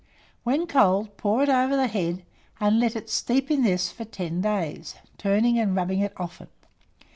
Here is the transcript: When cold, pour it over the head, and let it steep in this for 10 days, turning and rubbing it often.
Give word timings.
When 0.43 0.65
cold, 0.65 1.15
pour 1.15 1.43
it 1.43 1.49
over 1.49 1.75
the 1.75 1.85
head, 1.85 2.23
and 2.59 2.79
let 2.79 2.95
it 2.95 3.07
steep 3.07 3.51
in 3.51 3.61
this 3.61 3.91
for 3.91 4.03
10 4.03 4.41
days, 4.41 4.95
turning 5.19 5.59
and 5.59 5.75
rubbing 5.75 5.99
it 5.99 6.13
often. 6.17 6.47